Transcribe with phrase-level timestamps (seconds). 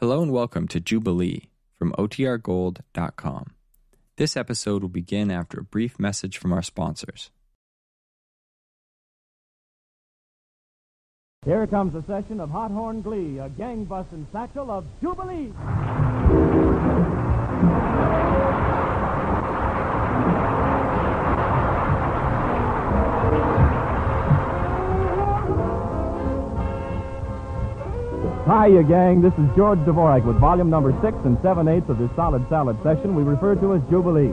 [0.00, 3.46] Hello and welcome to Jubilee from OTRGold.com.
[4.16, 7.32] This episode will begin after a brief message from our sponsors.
[11.44, 15.52] Here comes a session of Hot Horn Glee, a gang-busting satchel of Jubilee.
[28.48, 29.20] Hiya, gang.
[29.20, 32.78] This is George Dvorak with volume number six and seven eighths of this solid salad
[32.82, 34.32] session we refer to as Jubilee.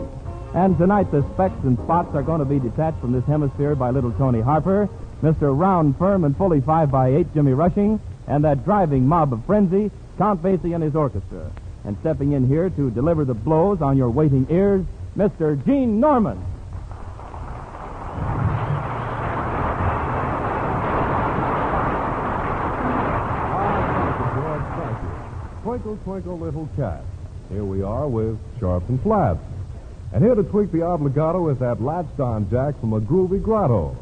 [0.54, 3.90] And tonight the specks and spots are going to be detached from this hemisphere by
[3.90, 4.88] little Toni Harper,
[5.22, 5.52] Mr.
[5.58, 9.92] Round, Firm, and Fully 5 by 8 Jimmy Rushing, and that driving mob of frenzy,
[10.18, 11.52] Count Basie and his orchestra.
[11.84, 14.86] And stepping in here to deliver the blows on your waiting ears,
[15.18, 15.62] Mr.
[15.66, 16.42] Gene Norman.
[23.58, 24.66] Ah, thank you, George.
[24.80, 25.65] Thank you.
[25.76, 27.04] Twinkle, twinkle, little cat.
[27.52, 29.42] Here we are with sharps and flats.
[30.14, 33.98] And here to tweak the obligato is that latched-on jack from a groovy grotto.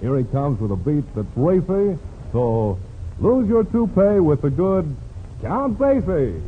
[0.00, 1.98] Here he comes with a beat that's racy,
[2.30, 2.78] so
[3.18, 4.94] lose your toupee with the good
[5.42, 6.40] Count Basie.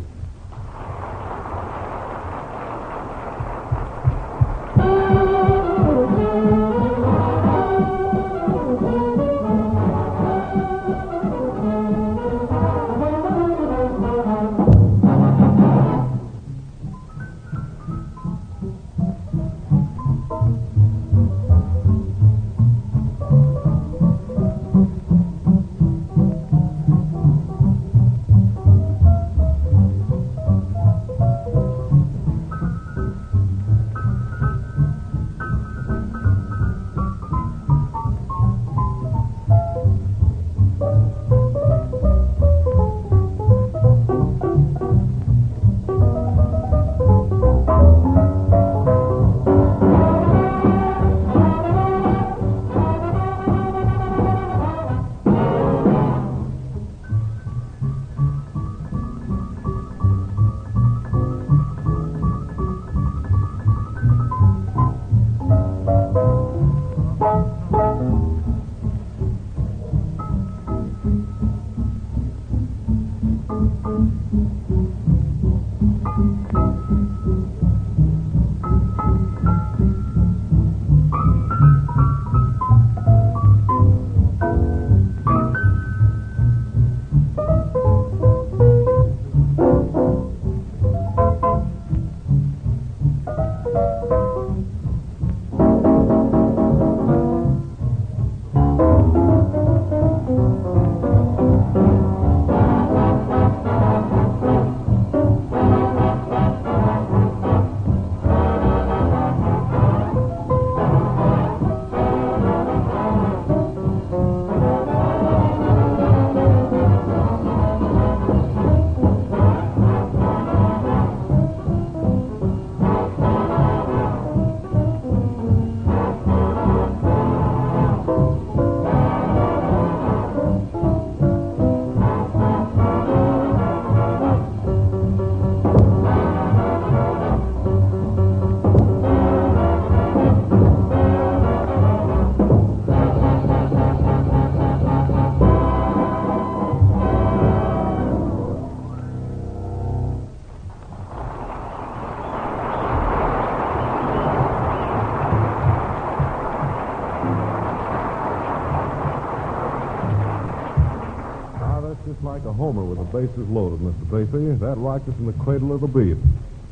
[162.30, 164.06] Like a homer with the bases loaded, Mr.
[164.06, 164.56] Basie.
[164.60, 166.16] That rocked us in the cradle of the beat.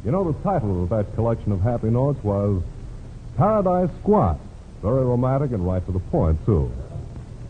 [0.05, 2.63] You know, the title of that collection of happy notes was
[3.37, 4.39] Paradise Squat.
[4.83, 6.71] Very romantic and right to the point, too.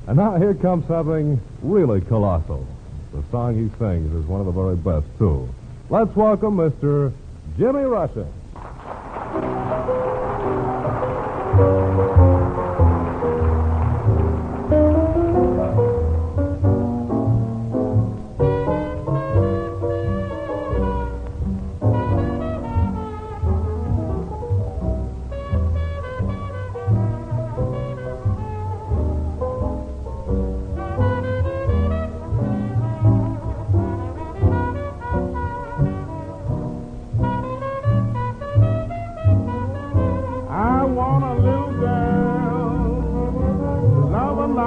[0.07, 2.67] And now here comes something really colossal.
[3.13, 5.47] The song he sings is one of the very best, too.
[5.91, 7.13] Let's welcome Mr.
[7.59, 8.33] Jimmy Rushing.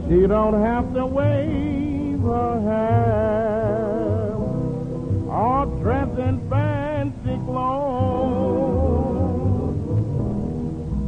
[0.08, 4.34] She don't have to wave her hair
[5.28, 8.80] or dress in fancy clothes.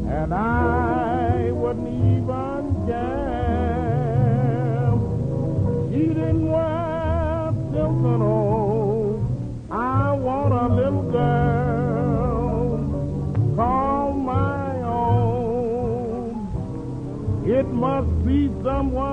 [0.09, 0.71] And I
[18.82, 19.12] someone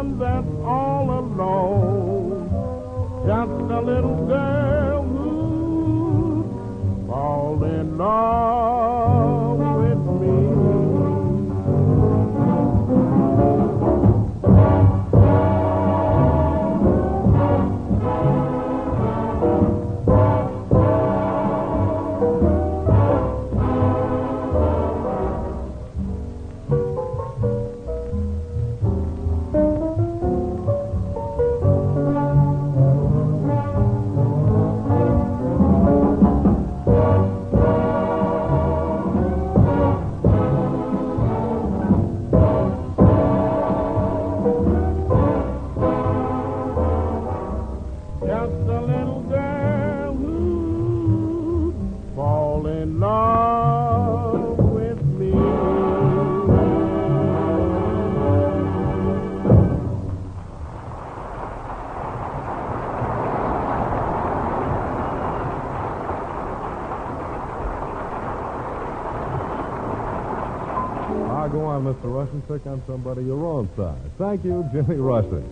[72.49, 73.95] Pick on somebody your own size.
[74.17, 75.47] Thank you, Jimmy Rushing.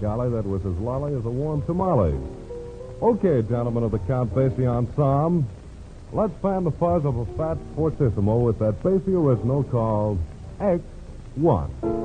[0.00, 2.18] Golly, that was as lolly as a warm tamale.
[3.00, 5.48] Okay, gentlemen of the Count Basie Ensemble,
[6.12, 10.18] let's fan the fuzz of a fat fortissimo with that Basie original called
[10.58, 12.03] X1.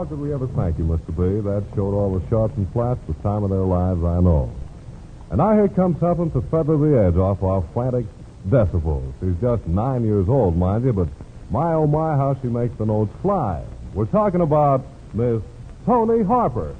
[0.00, 1.08] How could we ever thank you, Mr.
[1.08, 1.42] B?
[1.46, 4.50] That showed all the sharps and flats the time of their lives, I know.
[5.28, 8.06] And now here comes something to feather the edge off our frantic
[8.48, 9.12] decibels.
[9.20, 11.08] She's just nine years old, mind you, but
[11.50, 13.62] my oh my, how she makes the notes fly.
[13.92, 15.42] We're talking about Miss
[15.84, 16.74] Toni Harper.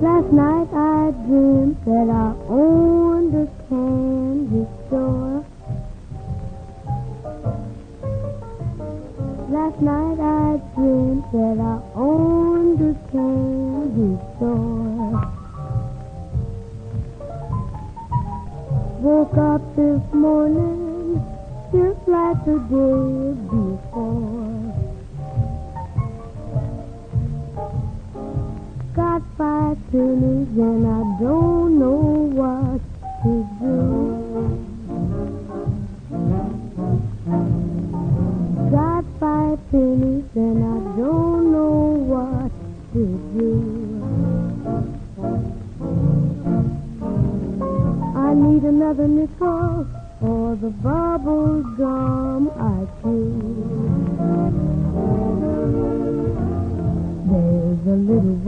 [0.00, 2.87] Last night I dreamed that I owned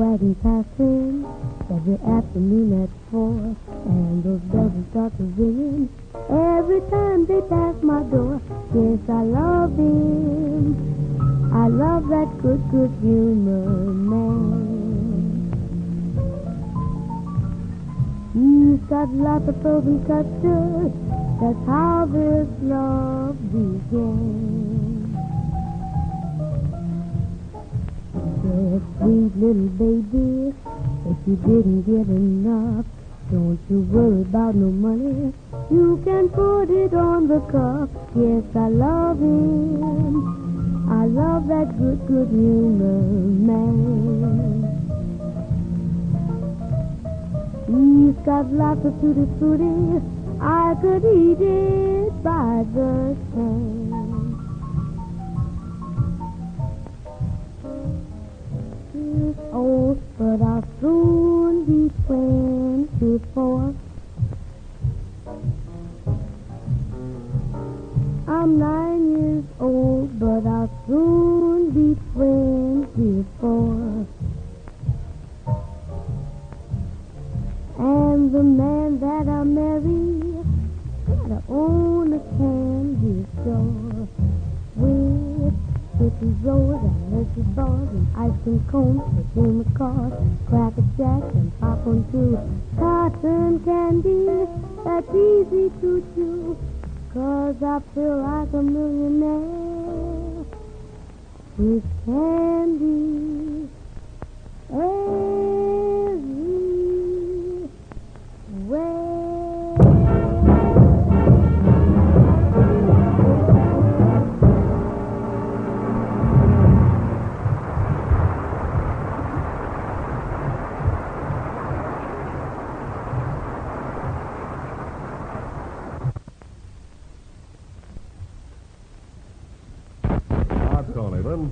[0.01, 1.29] wagon passing
[1.69, 3.37] every afternoon at four,
[3.85, 5.91] and those bells will start to ring
[6.57, 8.41] every time they pass my door.
[8.73, 10.73] Yes, I love him.
[11.53, 14.81] I love that good, good humor man.
[18.33, 20.93] He's got lots of frozen custard.
[21.43, 24.60] That's how this love began.
[28.51, 30.53] Yes, sweet little baby,
[31.07, 32.85] if you didn't get enough,
[33.31, 35.33] don't you worry about no money.
[35.71, 37.89] You can put it on the cuff.
[38.17, 40.91] Yes, I love him.
[40.91, 43.03] I love that good, good humor
[43.47, 44.67] man.
[47.71, 50.03] He's got lots of tutti frutti.
[50.43, 54.20] I could eat it by the can.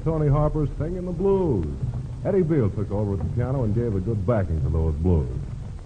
[0.08, 1.66] Toni, little Toni Harper singing the blues.
[2.24, 5.28] Eddie Beal took over at the piano and gave a good backing to those blues.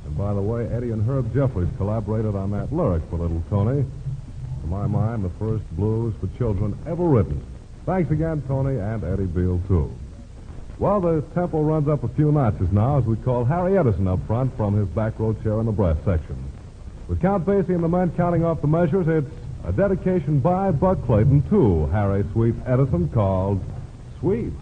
[0.06, 3.84] And by the way, Eddie and Herb Jeffries collaborated on that lyric for little Toni.
[4.62, 7.44] To my mind, the first blues for children ever written.
[7.84, 9.92] Thanks again, Toni, and Eddie Beal, too.
[10.78, 14.24] Well, the tempo runs up a few notches now as we call Harry Edison up
[14.28, 16.36] front from his back row chair in the brass section.
[17.08, 21.04] With Count Basie and the men counting off the measures, it's a dedication by Buck
[21.06, 23.60] Clayton to Harry Sweet Edison called
[24.22, 24.61] Sweet.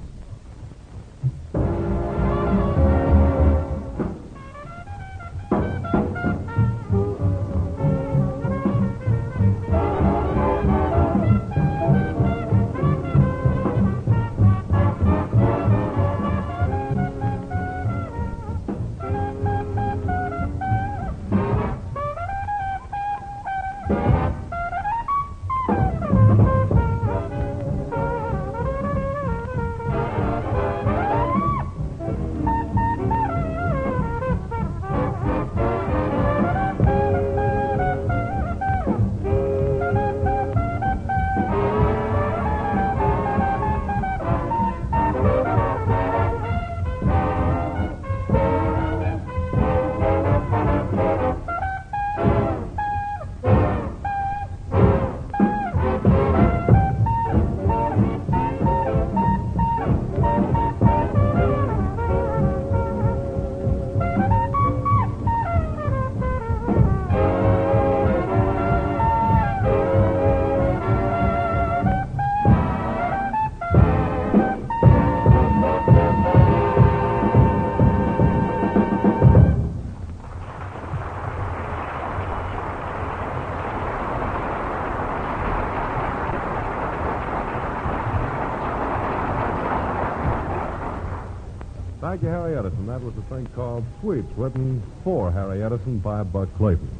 [93.30, 96.90] Thing called Sweets, written for Harry Edison by Buck Clayton.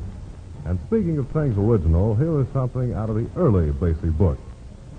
[0.64, 4.38] And speaking of things original, here is something out of the early Basie book.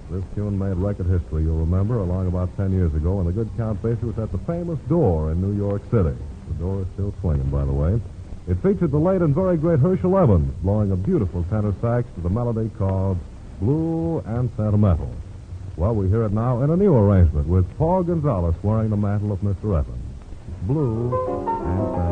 [0.10, 3.50] This tune made record history, you'll remember, along about 10 years ago when the good
[3.56, 6.18] Count Basie was at the famous door in New York City.
[6.50, 8.02] The door is still swinging, by the way.
[8.50, 12.22] It featured the late and very great Herschel Evans blowing a beautiful tenor sax to
[12.22, 13.18] the melody called
[13.62, 15.16] Blue and Sentimental.
[15.78, 19.32] Well, we hear it now in a new arrangement with Paul Gonsalves wearing the mantle
[19.32, 19.80] of Mr.
[19.80, 20.01] Evans.
[20.64, 21.10] Blue
[21.66, 22.11] and uh,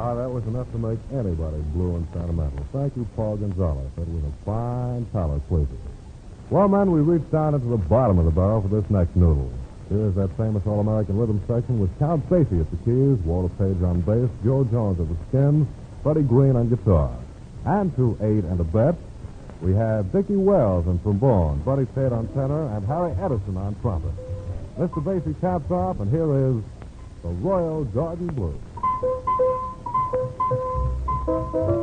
[0.00, 2.64] Ah, that was enough to make anybody blue and sentimental.
[2.72, 3.94] Thank you, Paul Gonsalves.
[3.96, 5.76] That was a fine palate pleaser.
[6.48, 9.52] Well, men, we reached down into the bottom of the barrel for this next noodle.
[9.90, 14.00] Here's that famous All-American rhythm section with Count Basie at the keys, Walter Page on
[14.00, 15.68] bass, Jo Jones at the skins,
[16.02, 17.14] Freddie Green on guitar.
[17.66, 18.96] And to aid and abet,
[19.60, 24.16] we have Dickie Wells on trombone, Buddy Tate on tenor, and Harry Edison on trumpet.
[24.78, 25.04] Mr.
[25.04, 26.64] Basie caps off, and here is
[27.20, 28.56] the Royal Garden Blues.
[31.32, 31.79] It's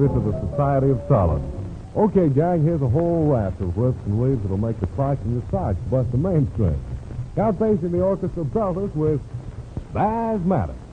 [0.00, 1.42] a to the Society of Solid.
[1.96, 5.34] Okay, gang, here's a whole raft of riffs and leads that'll make the price in
[5.34, 6.78] your sax bust the mainstream.
[7.36, 9.20] Now facing the orchestra belt us with
[9.94, 10.74] Asthmatic.
[10.74, 10.83] Well,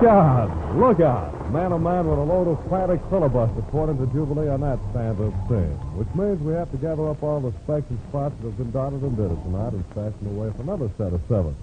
[0.00, 0.76] look out.
[0.76, 1.50] Look out.
[1.52, 5.34] Man of man with a load of frantic filibuster poured into Jubilee on that stand-up
[5.48, 5.76] scene.
[5.98, 8.70] Which means we have to gather up all the specks and spots that have been
[8.70, 11.54] dotted and ditted tonight and stash them away for another set of seven.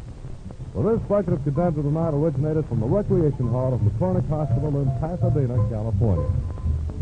[0.74, 4.92] Well, this bucket of cadenza tonight originated from the Recreation Hall of McCornack Hospital in
[5.00, 6.30] Pasadena, California.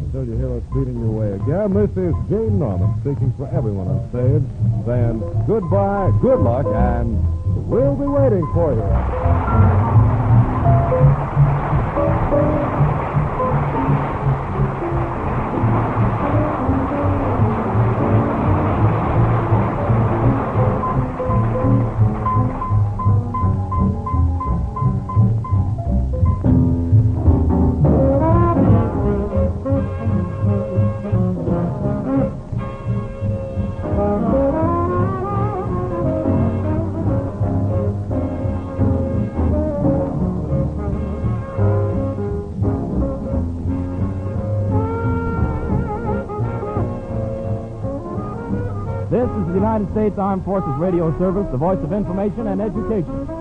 [0.08, 3.92] Until you hear us beating your way again, this is Gene Norman speaking for everyone
[3.92, 4.46] on stage,
[4.88, 5.20] saying
[5.50, 7.20] goodbye, good luck, and
[7.68, 8.86] we'll be waiting for you.
[49.76, 53.35] United States Armed Forces Radio Service, the voice of information and education.